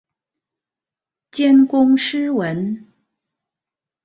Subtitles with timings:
[1.29, 2.87] 兼工诗文。